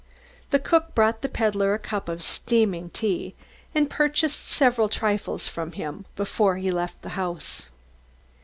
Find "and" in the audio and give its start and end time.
3.75-3.87